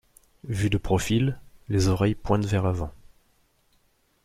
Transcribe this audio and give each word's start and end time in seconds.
Vues 0.47 0.71
de 0.71 0.79
profil, 0.79 1.39
les 1.69 1.87
oreilles 1.87 2.15
pointent 2.15 2.43
vers 2.47 2.63
l'avant. 2.63 2.91